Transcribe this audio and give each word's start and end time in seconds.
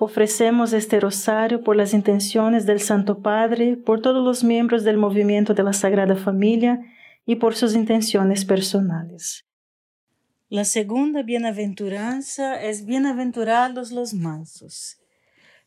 Ofrecemos 0.00 0.72
este 0.72 0.98
rosario 0.98 1.62
por 1.62 1.76
las 1.76 1.94
intenciones 1.94 2.66
del 2.66 2.80
Santo 2.80 3.20
Padre, 3.20 3.76
por 3.76 4.02
todos 4.02 4.24
los 4.24 4.42
miembros 4.42 4.82
del 4.82 4.96
movimiento 4.96 5.54
de 5.54 5.62
la 5.62 5.72
Sagrada 5.72 6.16
Familia 6.16 6.80
y 7.24 7.36
por 7.36 7.54
sus 7.54 7.74
intenciones 7.74 8.44
personales. 8.44 9.46
La 10.48 10.64
segunda 10.64 11.22
bienaventuranza 11.22 12.60
es 12.60 12.86
bienaventurados 12.86 13.92
los 13.92 14.14
mansos. 14.14 14.98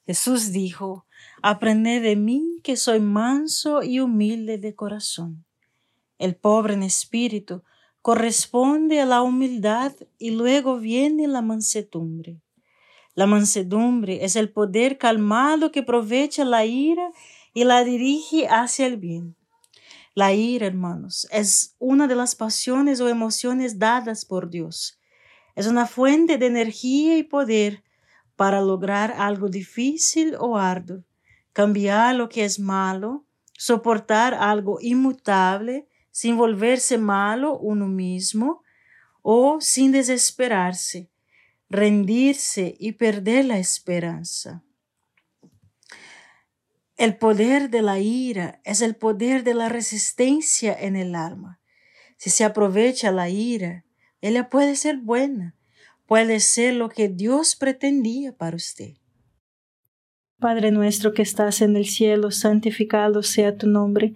Jesús 0.05 0.51
dijo, 0.51 1.05
Aprended 1.41 2.01
de 2.01 2.15
mí 2.15 2.59
que 2.63 2.75
soy 2.75 2.99
manso 2.99 3.81
y 3.81 3.99
humilde 3.99 4.57
de 4.57 4.75
corazón. 4.75 5.45
El 6.17 6.35
pobre 6.35 6.73
en 6.73 6.83
espíritu 6.83 7.63
corresponde 8.01 8.99
a 9.01 9.05
la 9.05 9.21
humildad 9.21 9.93
y 10.17 10.31
luego 10.31 10.79
viene 10.79 11.27
la 11.27 11.41
mansedumbre. 11.41 12.41
La 13.17 13.25
mansedumbre 13.25 14.23
es 14.23 14.35
el 14.35 14.51
poder 14.51 14.99
calmado 14.99 15.71
que 15.71 15.79
aprovecha 15.79 16.45
la 16.45 16.65
ira 16.65 17.11
y 17.51 17.63
la 17.63 17.83
dirige 17.83 18.47
hacia 18.47 18.85
el 18.85 18.97
bien. 18.97 19.35
La 20.13 20.33
ira, 20.33 20.67
hermanos, 20.67 21.27
es 21.31 21.75
una 21.79 22.07
de 22.07 22.13
las 22.13 22.35
pasiones 22.35 23.01
o 23.01 23.09
emociones 23.09 23.79
dadas 23.79 24.23
por 24.23 24.51
Dios. 24.51 24.99
Es 25.55 25.65
una 25.65 25.87
fuente 25.87 26.37
de 26.37 26.45
energía 26.45 27.17
y 27.17 27.23
poder 27.23 27.83
para 28.35 28.61
lograr 28.61 29.15
algo 29.17 29.49
difícil 29.49 30.35
o 30.39 30.55
arduo, 30.55 31.03
cambiar 31.53 32.13
lo 32.13 32.29
que 32.29 32.45
es 32.45 32.59
malo, 32.59 33.25
soportar 33.53 34.35
algo 34.35 34.77
inmutable 34.79 35.87
sin 36.11 36.37
volverse 36.37 36.99
malo 36.99 37.57
uno 37.57 37.87
mismo 37.87 38.61
o 39.23 39.57
sin 39.59 39.91
desesperarse 39.91 41.09
rendirse 41.69 42.75
y 42.79 42.93
perder 42.93 43.45
la 43.45 43.59
esperanza. 43.59 44.63
El 46.95 47.17
poder 47.17 47.69
de 47.69 47.81
la 47.81 47.99
ira 47.99 48.59
es 48.63 48.81
el 48.81 48.95
poder 48.95 49.43
de 49.43 49.53
la 49.53 49.69
resistencia 49.69 50.75
en 50.79 50.95
el 50.95 51.13
alma. 51.13 51.61
Si 52.17 52.31
se 52.31 52.43
aprovecha 52.43 53.11
la 53.11 53.29
ira, 53.29 53.85
ella 54.21 54.49
puede 54.49 54.75
ser 54.75 54.97
buena, 54.97 55.55
puede 56.07 56.39
ser 56.39 56.73
lo 56.73 56.89
que 56.89 57.07
Dios 57.07 57.55
pretendía 57.55 58.35
para 58.35 58.55
usted. 58.55 58.95
Padre 60.39 60.71
nuestro 60.71 61.13
que 61.13 61.21
estás 61.21 61.61
en 61.61 61.75
el 61.75 61.85
cielo, 61.85 62.31
santificado 62.31 63.21
sea 63.21 63.57
tu 63.57 63.67
nombre 63.67 64.15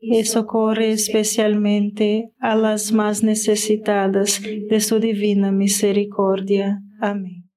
y 0.00 0.24
socorre 0.24 0.92
especialmente 0.92 2.32
a 2.40 2.56
las 2.56 2.90
más 2.90 3.22
necesitadas 3.22 4.40
de 4.42 4.80
su 4.80 4.98
divina 4.98 5.52
misericordia. 5.52 6.82
Amén. 7.00 7.50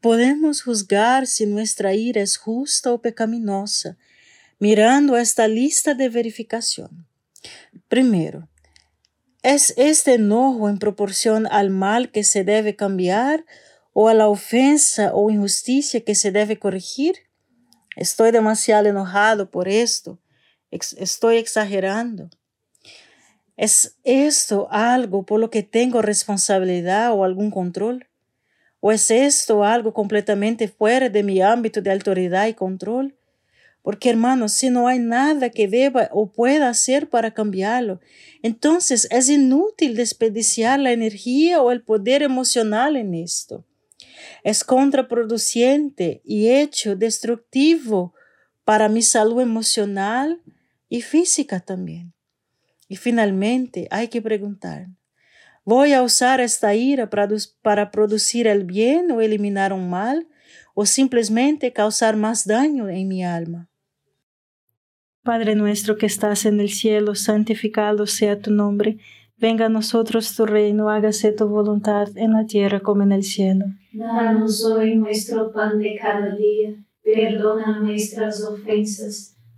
Podemos 0.00 0.62
juzgar 0.62 1.26
si 1.26 1.46
nuestra 1.46 1.94
ira 1.94 2.22
es 2.22 2.36
justa 2.36 2.92
o 2.92 3.00
pecaminosa, 3.00 3.98
mirando 4.58 5.16
esta 5.16 5.46
lista 5.46 5.94
de 5.94 6.08
verificación. 6.08 7.06
Primero, 7.88 8.48
¿es 9.42 9.74
este 9.76 10.14
enojo 10.14 10.68
en 10.68 10.78
proporción 10.78 11.46
al 11.46 11.70
mal 11.70 12.10
que 12.10 12.24
se 12.24 12.42
debe 12.42 12.74
cambiar 12.74 13.44
o 13.92 14.08
a 14.08 14.14
la 14.14 14.28
ofensa 14.28 15.12
o 15.14 15.30
injusticia 15.30 16.00
que 16.00 16.14
se 16.14 16.32
debe 16.32 16.58
corregir? 16.58 17.14
Estoy 17.94 18.30
demasiado 18.30 18.88
enojado 18.88 19.50
por 19.50 19.68
esto. 19.68 20.18
Estoy 20.72 21.36
exagerando. 21.36 22.30
¿Es 23.58 23.96
esto 24.04 24.68
algo 24.70 25.24
por 25.24 25.38
lo 25.38 25.50
que 25.50 25.62
tengo 25.62 26.00
responsabilidad 26.00 27.12
o 27.12 27.24
algún 27.24 27.50
control? 27.50 28.06
¿O 28.80 28.90
es 28.90 29.10
esto 29.10 29.64
algo 29.64 29.92
completamente 29.92 30.66
fuera 30.66 31.10
de 31.10 31.22
mi 31.22 31.42
ámbito 31.42 31.82
de 31.82 31.92
autoridad 31.92 32.48
y 32.48 32.54
control? 32.54 33.14
Porque 33.82 34.10
hermanos, 34.10 34.52
si 34.52 34.70
no 34.70 34.88
hay 34.88 34.98
nada 34.98 35.50
que 35.50 35.68
deba 35.68 36.08
o 36.12 36.32
pueda 36.32 36.68
hacer 36.68 37.10
para 37.10 37.34
cambiarlo, 37.34 38.00
entonces 38.42 39.06
es 39.10 39.28
inútil 39.28 39.94
desperdiciar 39.94 40.80
la 40.80 40.92
energía 40.92 41.60
o 41.60 41.70
el 41.70 41.82
poder 41.82 42.22
emocional 42.22 42.96
en 42.96 43.14
esto. 43.14 43.64
Es 44.42 44.64
contraproducente 44.64 46.22
y 46.24 46.48
hecho 46.48 46.96
destructivo 46.96 48.14
para 48.64 48.88
mi 48.88 49.02
salud 49.02 49.40
emocional 49.40 50.40
y 50.92 51.00
física 51.00 51.58
también. 51.60 52.12
Y 52.86 52.96
finalmente 52.96 53.88
hay 53.90 54.08
que 54.08 54.20
preguntar, 54.20 54.88
¿voy 55.64 55.94
a 55.94 56.02
usar 56.02 56.38
esta 56.42 56.74
ira 56.74 57.08
para, 57.08 57.90
producir 57.90 58.46
el 58.46 58.64
bien 58.64 59.10
o 59.10 59.22
eliminar 59.22 59.72
un 59.72 59.88
mal 59.88 60.28
o 60.74 60.84
simplemente 60.84 61.72
causar 61.72 62.16
más 62.16 62.46
daño 62.46 62.90
en 62.90 63.08
mi 63.08 63.24
alma? 63.24 63.70
Padre 65.22 65.54
nuestro 65.54 65.96
que 65.96 66.04
estás 66.04 66.44
en 66.44 66.60
el 66.60 66.68
cielo, 66.68 67.14
santificado 67.14 68.06
sea 68.06 68.38
tu 68.38 68.50
nombre. 68.50 68.98
Venga 69.38 69.66
a 69.66 69.70
nosotros 69.70 70.36
tu 70.36 70.44
reino, 70.44 70.90
hágase 70.90 71.32
tu 71.32 71.48
voluntad 71.48 72.08
en 72.16 72.34
la 72.34 72.44
tierra 72.44 72.80
como 72.80 73.02
en 73.02 73.12
el 73.12 73.22
cielo. 73.22 73.64
Danos 73.94 74.62
hoy 74.66 74.96
nuestro 74.96 75.52
pan 75.52 75.78
de 75.78 75.96
cada 75.98 76.36
día, 76.36 76.74
perdona 77.02 77.80
nuestras 77.80 78.44
ofensas, 78.44 79.38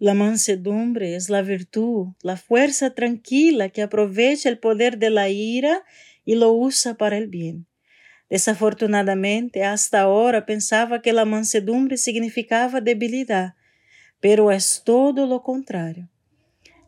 La 0.00 0.14
mansedumbre 0.14 1.16
es 1.16 1.28
la 1.28 1.42
virtud, 1.42 2.14
la 2.22 2.36
fuerza 2.36 2.94
tranquila 2.94 3.68
que 3.70 3.82
aprovecha 3.82 4.48
el 4.48 4.60
poder 4.60 4.98
de 4.98 5.10
la 5.10 5.28
ira 5.28 5.84
y 6.24 6.36
lo 6.36 6.52
usa 6.52 6.94
para 6.94 7.18
el 7.18 7.26
bien. 7.26 7.66
Desafortunadamente, 8.30 9.64
hasta 9.64 10.02
ahora 10.02 10.46
pensaba 10.46 11.02
que 11.02 11.12
la 11.12 11.24
mansedumbre 11.24 11.96
significaba 11.96 12.80
debilidad, 12.80 13.54
pero 14.20 14.52
es 14.52 14.82
todo 14.84 15.26
lo 15.26 15.42
contrario. 15.42 16.08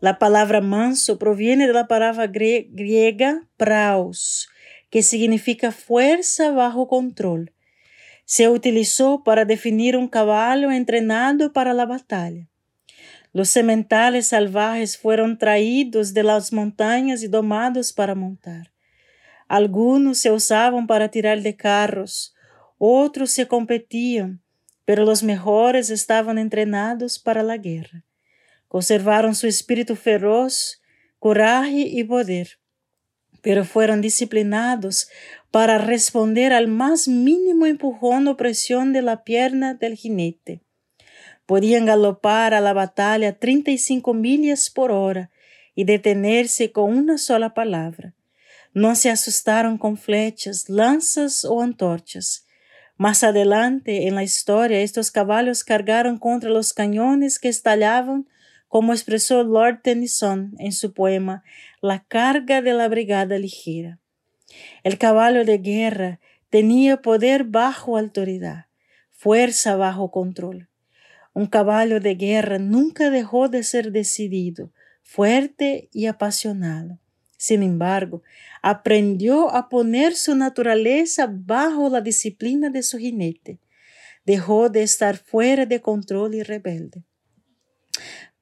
La 0.01 0.21
palabra 0.21 0.61
manso 0.61 1.19
proviene 1.19 1.67
de 1.67 1.73
la 1.73 1.89
palabra 1.89 2.29
griega 2.29 3.49
praus, 3.57 4.49
que 4.89 5.03
significa 5.03 5.73
fuerza 5.73 6.53
bajo 6.53 6.87
control. 6.87 7.53
Se 8.25 8.49
utilizó 8.49 9.25
para 9.25 9.45
definir 9.45 9.97
un 9.97 10.07
caballo 10.07 10.71
entrenado 10.71 11.53
para 11.53 11.75
la 11.75 11.87
batalla. 11.87 12.50
Los 13.33 13.49
sementales 13.49 14.29
salvajes 14.29 14.99
fueron 14.99 15.39
traídos 15.39 16.15
de 16.15 16.25
las 16.25 16.53
montañas 16.53 17.23
y 17.23 17.29
domados 17.29 17.93
para 17.93 18.15
montar. 18.15 18.73
Algunos 19.47 20.19
se 20.19 20.31
usaban 20.31 20.87
para 20.87 21.09
tirar 21.09 21.41
de 21.43 21.57
carros, 21.57 22.35
otros 22.79 23.31
se 23.31 23.47
competían, 23.47 24.43
pero 24.85 25.05
los 25.05 25.23
mejores 25.23 25.91
estaban 25.91 26.39
entrenados 26.39 27.19
para 27.19 27.43
la 27.43 27.57
guerra. 27.57 28.05
Conservaron 28.67 29.35
su 29.35 29.47
espíritu 29.47 29.95
feroz, 29.95 30.81
coraje 31.19 31.81
y 31.89 32.03
poder, 32.05 32.59
pero 33.43 33.65
fueron 33.65 34.01
disciplinados 34.01 35.09
para 35.51 35.79
responder 35.79 36.53
al 36.53 36.69
más 36.69 37.07
mínimo 37.09 37.67
empujón 37.67 38.27
o 38.29 38.37
presión 38.37 38.93
de 38.93 39.03
la 39.03 39.25
pierna 39.25 39.75
del 39.75 39.95
jinete. 39.95 40.63
Podían 41.51 41.85
galopar 41.85 42.55
a 42.55 42.61
la 42.61 42.73
batalla 42.73 43.37
35 43.37 44.15
millas 44.15 44.71
por 44.71 44.93
hora 44.93 45.33
y 45.75 45.83
detenerse 45.83 46.71
con 46.71 46.97
una 46.97 47.19
sola 47.19 47.55
palabra. 47.55 48.15
No 48.73 48.95
se 48.95 49.11
asustaron 49.11 49.77
con 49.77 49.97
flechas, 49.97 50.69
lanzas 50.69 51.45
o 51.45 51.61
antorchas. 51.61 52.47
Más 52.97 53.25
adelante 53.25 54.07
en 54.07 54.15
la 54.15 54.23
historia, 54.23 54.79
estos 54.79 55.11
caballos 55.11 55.65
cargaron 55.65 56.19
contra 56.19 56.51
los 56.51 56.73
cañones 56.73 57.41
que 57.41 57.49
estallaban, 57.49 58.29
como 58.69 58.93
expresó 58.93 59.43
Lord 59.43 59.81
Tennyson 59.83 60.55
en 60.61 60.71
su 60.71 60.95
poema 60.95 61.43
La 61.81 62.05
carga 62.07 62.63
de 62.63 62.75
la 62.75 62.87
brigada 62.87 63.39
ligera. 63.39 63.99
El 64.85 64.99
caballo 64.99 65.45
de 65.45 65.59
guerra 65.59 66.21
tenía 66.49 67.03
poder 67.03 67.43
bajo 67.43 67.99
autoridad, 67.99 68.67
fuerza 69.11 69.75
bajo 69.75 70.13
control. 70.13 70.70
Un 71.33 71.47
caballo 71.47 72.01
de 72.01 72.15
guerra 72.15 72.59
nunca 72.59 73.11
dejó 73.11 73.49
de 73.49 73.63
ser 73.63 73.93
decidido, 73.93 74.73
fuerte 75.03 75.89
y 75.93 76.07
apasionado. 76.07 76.99
Sin 77.37 77.63
embargo, 77.63 78.23
aprendió 78.63 79.55
a 79.55 79.69
poner 79.69 80.15
su 80.15 80.35
naturaleza 80.35 81.27
bajo 81.33 81.89
la 81.89 82.01
disciplina 82.01 82.69
de 82.69 82.83
su 82.83 82.99
jinete. 82.99 83.59
Dejó 84.27 84.69
de 84.69 84.83
estar 84.83 85.17
fuera 85.17 85.65
de 85.65 85.81
control 85.81 86.35
y 86.35 86.43
rebelde. 86.43 87.05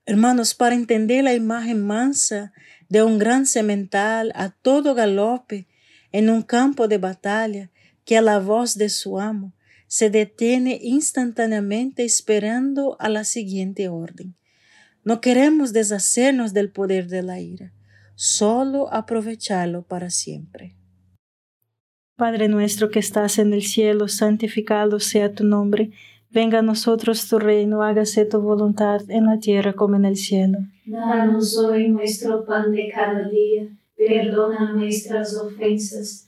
Hermanos, 0.04 0.54
para 0.54 0.75
entender 0.75 1.23
la 1.23 1.35
imagen 1.35 1.87
mansa 1.87 2.52
de 2.88 3.02
un 3.02 3.18
gran 3.18 3.47
semental 3.47 4.33
a 4.35 4.50
todo 4.50 4.95
galope 4.95 5.68
en 6.11 6.30
un 6.30 6.42
campo 6.42 6.88
de 6.88 6.99
batalla, 6.99 7.71
que 8.04 8.16
a 8.16 8.23
la 8.23 8.38
voz 8.38 8.78
de 8.78 8.88
su 8.88 9.21
amo 9.21 9.52
se 9.88 10.09
detiene 10.11 10.78
instantáneamente 10.80 12.04
esperando 12.04 12.97
a 13.00 13.09
la 13.09 13.25
siguiente 13.25 13.88
orden. 13.88 14.37
No 15.02 15.21
queremos 15.21 15.73
deshacernos 15.73 16.54
del 16.54 16.71
poder 16.71 17.09
de 17.09 17.23
la 17.23 17.40
ira 17.40 17.73
solo 18.18 18.92
aprovecharlo 18.92 19.83
para 19.83 20.11
siempre. 20.11 20.75
Padre 22.16 22.49
nuestro 22.49 22.90
que 22.90 22.99
estás 22.99 23.38
en 23.38 23.52
el 23.52 23.62
cielo, 23.62 24.09
santificado 24.09 24.99
sea 24.99 25.33
tu 25.33 25.45
nombre. 25.45 25.92
Venga 26.28 26.59
a 26.59 26.62
nosotros 26.62 27.28
tu 27.28 27.38
reino, 27.38 27.85
hágase 27.85 28.25
tu 28.25 28.40
voluntad 28.40 29.09
en 29.09 29.26
la 29.26 29.38
tierra 29.38 29.75
como 29.75 29.95
en 29.95 30.04
el 30.04 30.16
cielo. 30.16 30.59
Danos 30.85 31.57
hoy 31.59 31.90
nuestro 31.90 32.45
pan 32.45 32.73
de 32.73 32.90
cada 32.92 33.28
día, 33.28 33.68
perdona 33.97 34.73
nuestras 34.73 35.37
ofensas, 35.37 36.27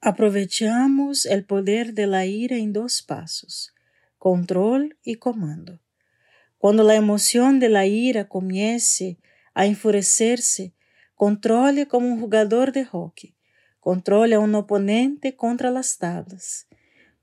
Aprovechamos 0.00 1.26
el 1.26 1.44
poder 1.44 1.94
de 1.94 2.06
la 2.06 2.26
ira 2.26 2.56
en 2.56 2.72
dos 2.72 3.02
pasos, 3.02 3.74
control 4.18 4.96
y 5.02 5.16
comando. 5.16 5.80
Cuando 6.58 6.82
la 6.82 6.94
emoción 6.94 7.60
de 7.60 7.68
la 7.68 7.86
ira 7.86 8.28
comience 8.28 9.18
a 9.54 9.66
enfurecerse, 9.66 10.74
controle 11.14 11.86
como 11.86 12.08
un 12.08 12.20
jugador 12.20 12.72
de 12.72 12.84
hockey, 12.84 13.36
controle 13.80 14.34
a 14.34 14.40
un 14.40 14.54
oponente 14.54 15.36
contra 15.36 15.70
las 15.70 15.98
tablas 15.98 16.68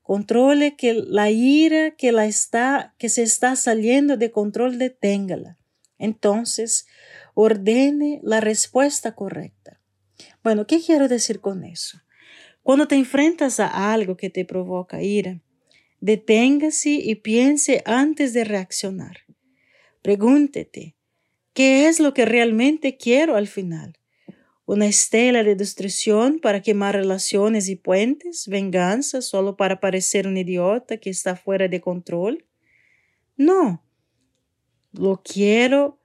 Controle 0.06 0.76
que 0.76 0.94
la 0.94 1.32
ira 1.32 1.90
que, 1.90 2.12
la 2.12 2.28
está, 2.28 2.94
que 3.00 3.10
se 3.10 3.24
está 3.24 3.56
saliendo 3.56 4.18
de 4.18 4.30
control 4.30 4.78
deténgala. 4.78 5.58
Entonces, 5.98 6.86
ordene 7.34 8.20
la 8.22 8.40
respuesta 8.40 9.16
correcta. 9.16 9.82
Bueno, 10.44 10.68
¿qué 10.68 10.80
quiero 10.80 11.08
decir 11.08 11.42
con 11.42 11.64
eso? 11.64 12.05
Cuando 12.66 12.88
te 12.88 12.96
enfrentas 12.96 13.60
a 13.60 13.94
algo 13.94 14.18
que 14.18 14.32
te 14.32 14.44
provoca 14.44 15.04
ira, 15.04 15.40
deténgase 16.00 16.90
y 16.90 17.14
piense 17.14 17.84
antes 17.86 18.34
de 18.34 18.44
reaccionar. 18.44 19.20
Pregúntete, 20.02 20.96
¿qué 21.54 21.88
es 21.88 22.00
lo 22.00 22.16
que 22.16 22.26
realmente 22.26 22.98
quiero 22.98 23.36
al 23.36 23.46
final? 23.46 24.00
una 24.66 24.88
estela 24.88 25.44
de 25.44 25.56
destrucción 25.56 26.40
para 26.40 26.64
quemar 26.64 26.96
relaciones 26.96 27.70
y 27.70 27.76
puentes, 27.76 28.48
venganza 28.48 29.22
solo 29.22 29.58
para 29.58 29.80
parecer 29.80 30.26
un 30.26 30.38
idiota 30.38 30.98
que 30.98 31.12
está 31.12 31.36
fuera 31.36 31.68
de 31.68 31.82
control. 31.82 32.48
No, 33.38 33.86
lo 34.92 35.22
quiero, 35.22 36.00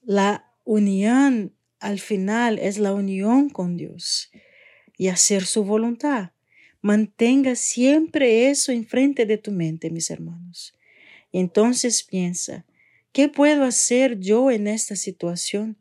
la 0.00 0.54
unión 0.62 1.56
al 1.80 1.98
final 1.98 2.60
es 2.60 2.78
la 2.78 2.94
unión 2.94 3.50
con 3.50 3.76
Dios 3.76 4.30
y 4.98 5.08
hacer 5.08 5.46
su 5.46 5.64
voluntad. 5.64 6.32
Mantenga 6.82 7.54
siempre 7.54 8.50
eso 8.50 8.72
enfrente 8.72 9.24
de 9.24 9.38
tu 9.38 9.52
mente, 9.52 9.90
mis 9.90 10.10
hermanos. 10.10 10.74
entonces 11.32 12.02
piensa, 12.02 12.66
¿qué 13.12 13.28
puedo 13.28 13.64
hacer 13.64 14.18
yo 14.18 14.50
en 14.50 14.66
esta 14.66 14.96
situación? 14.96 15.78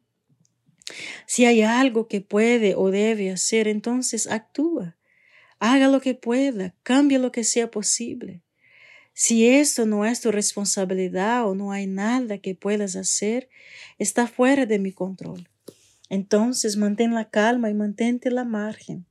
Si 1.26 1.46
hay 1.46 1.62
algo 1.62 2.08
que 2.08 2.22
puede 2.22 2.76
o 2.76 2.92
debe 2.92 3.32
hacer, 3.32 3.68
entonces 3.68 4.28
actúa. 4.28 4.96
Haga 5.60 5.88
lo 5.88 6.00
que 6.02 6.14
pueda, 6.14 6.76
cambie 6.84 7.20
lo 7.20 7.32
que 7.32 7.44
sea 7.44 7.70
posible. 7.72 8.42
Si 9.14 9.48
esto 9.48 9.86
no 9.86 10.06
es 10.06 10.22
tu 10.22 10.32
responsabilidad 10.32 11.50
o 11.50 11.56
no 11.56 11.72
hay 11.72 11.88
nada 11.88 12.38
que 12.38 12.54
puedas 12.54 12.96
hacer, 12.96 13.50
está 13.98 14.28
fuera 14.28 14.66
de 14.68 14.78
mi 14.78 14.92
control. 14.92 15.50
Entonces 16.10 16.78
mantén 16.78 17.14
la 17.14 17.30
calma 17.30 17.70
y 17.70 17.74
mantente 17.74 18.32
la 18.32 18.46
margen. 18.46 19.06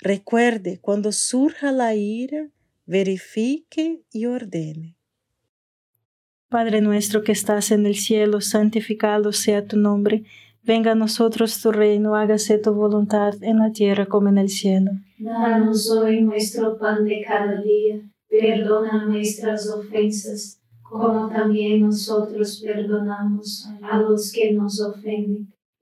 Recuerde, 0.00 0.78
cuando 0.80 1.12
surja 1.12 1.72
la 1.72 1.94
ira, 1.94 2.48
verifique 2.86 4.02
y 4.12 4.26
ordene. 4.26 4.96
Padre 6.48 6.80
nuestro 6.80 7.22
que 7.22 7.32
estás 7.32 7.70
en 7.70 7.86
el 7.86 7.96
cielo, 7.96 8.40
santificado 8.40 9.32
sea 9.32 9.66
tu 9.66 9.76
nombre 9.76 10.24
Venga 10.66 10.92
a 10.92 10.94
nosotros 10.94 11.60
tu 11.60 11.72
reino, 11.72 12.16
hágase 12.16 12.56
tu 12.56 12.72
voluntad 12.72 13.34
en 13.42 13.58
la 13.58 13.70
tierra 13.70 14.06
como 14.06 14.30
en 14.30 14.38
el 14.38 14.48
cielo. 14.48 14.92
Danos 15.18 15.90
hoy 15.90 16.22
nuestro 16.22 16.78
pan 16.78 17.04
de 17.04 17.22
cada 17.22 17.60
día, 17.60 18.00
perdona 18.30 19.04
nuestras 19.04 19.68
ofensas, 19.68 20.62
como 20.80 21.28
también 21.28 21.82
nosotros 21.82 22.62
perdonamos 22.64 23.68
a 23.82 23.98
los 23.98 24.32
que 24.32 24.54
nos 24.54 24.80
ofenden, 24.80 25.52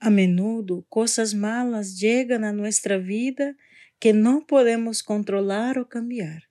A 0.00 0.10
menudo, 0.10 0.86
cosas 0.88 1.34
malas 1.34 1.98
llegan 1.98 2.44
a 2.44 2.52
nuestra 2.52 2.98
vida 2.98 3.56
que 3.98 4.12
no 4.12 4.46
podemos 4.46 5.02
controlar 5.02 5.78
o 5.78 5.88
cambiar, 5.88 6.44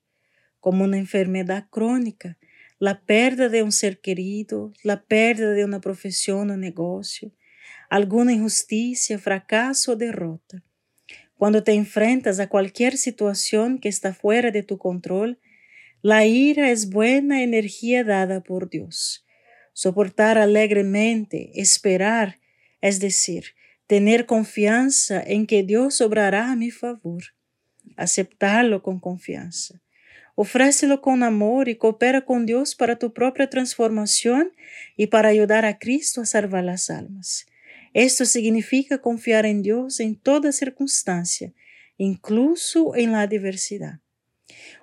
como 0.60 0.84
una 0.84 0.98
enfermedad 0.98 1.68
crónica, 1.70 2.38
la 2.78 3.02
pérdida 3.06 3.48
de 3.48 3.64
un 3.64 3.72
ser 3.72 4.02
querido, 4.02 4.74
la 4.84 5.04
pérdida 5.06 5.52
de 5.52 5.64
una 5.64 5.80
profesión 5.80 6.52
o 6.52 6.58
negocio, 6.58 7.32
alguna 7.90 8.34
injusticia, 8.34 9.18
fracaso 9.18 9.94
o 9.94 9.96
derrota. 9.96 10.62
Cuando 11.38 11.64
te 11.64 11.74
enfrentas 11.74 12.40
a 12.40 12.50
cualquier 12.50 12.98
situación 12.98 13.80
que 13.80 13.88
está 13.88 14.14
fuera 14.14 14.52
de 14.52 14.64
tu 14.64 14.78
control, 14.78 15.40
la 16.02 16.26
ira 16.26 16.70
es 16.70 16.90
buena 16.90 17.44
energía 17.44 18.04
dada 18.04 18.42
por 18.42 18.70
Dios. 18.70 19.26
Soportar 19.74 20.38
alegremente, 20.38 21.52
esperar, 21.62 22.40
es 22.82 23.00
decir, 23.00 23.56
tener 23.88 24.26
confianza 24.26 25.22
en 25.22 25.48
que 25.48 25.63
Dios 25.63 26.02
obrará 26.02 26.52
a 26.52 26.56
mi 26.56 26.72
favor. 26.72 27.24
Aceptarlo 27.96 28.84
con 28.84 29.00
confianza. 29.00 29.82
Ofrécelo 30.36 31.02
con 31.02 31.24
amor 31.24 31.68
y 31.68 31.78
coopera 31.78 32.24
con 32.24 32.46
Dios 32.46 32.76
para 32.76 33.00
tu 33.00 33.12
propia 33.12 33.50
transformación 33.50 34.52
y 34.96 35.08
para 35.08 35.30
ayudar 35.30 35.66
a 35.66 35.80
Cristo 35.80 36.22
a 36.22 36.26
salvar 36.26 36.63
las 36.63 36.92
almas. 36.92 37.48
Esto 37.94 38.26
significa 38.26 39.00
confiar 39.00 39.48
en 39.48 39.63
Dios 39.63 40.00
en 40.00 40.16
toda 40.16 40.52
circunstancia, 40.52 41.54
incluso 41.98 42.96
en 42.96 43.13
la 43.13 43.22
adversidad. 43.22 44.00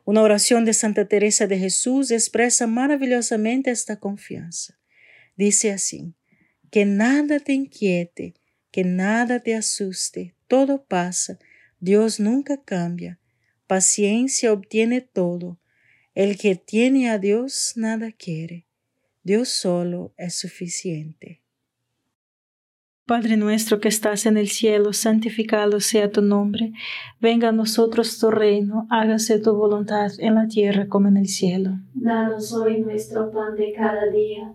Una 0.04 0.22
oración 0.22 0.64
de 0.64 0.74
Santa 0.74 1.06
Teresa 1.06 1.46
de 1.46 1.58
Jesús 1.58 2.10
expresa 2.10 2.66
maravillosamente 2.66 3.70
esta 3.70 4.00
confianza. 4.00 4.76
Dice 5.36 5.70
así, 5.70 6.14
que 6.70 6.84
nada 6.84 7.40
te 7.40 7.52
inquiete, 7.52 8.34
que 8.70 8.84
nada 8.84 9.40
te 9.40 9.54
asuste, 9.54 10.34
todo 10.48 10.84
pasa, 10.84 11.38
Dios 11.80 12.20
nunca 12.20 12.62
cambia, 12.62 13.18
paciencia 13.66 14.52
obtiene 14.52 15.00
todo, 15.00 15.58
el 16.14 16.38
que 16.38 16.56
tiene 16.56 17.10
a 17.10 17.18
Dios 17.18 17.74
nada 17.76 18.12
quiere, 18.12 18.66
Dios 19.22 19.48
solo 19.48 20.12
es 20.16 20.34
suficiente. 20.34 21.44
Padre 23.06 23.36
nuestro 23.36 23.80
que 23.80 23.88
estás 23.88 24.24
en 24.24 24.38
el 24.38 24.48
cielo, 24.48 24.94
santificado 24.94 25.78
sea 25.80 26.10
tu 26.10 26.22
nombre. 26.22 26.72
Venga 27.20 27.50
a 27.50 27.52
nosotros 27.52 28.18
tu 28.18 28.30
reino, 28.30 28.86
hágase 28.88 29.38
tu 29.38 29.54
voluntad 29.54 30.10
en 30.20 30.34
la 30.36 30.48
tierra 30.48 30.88
como 30.88 31.08
en 31.08 31.18
el 31.18 31.26
cielo. 31.26 31.72
Danos 31.92 32.50
hoy 32.54 32.80
nuestro 32.80 33.30
pan 33.30 33.56
de 33.56 33.74
cada 33.74 34.06
día, 34.10 34.54